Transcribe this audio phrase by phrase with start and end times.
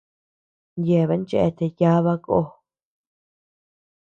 [0.87, 2.39] Yeabean chéatea yába kó.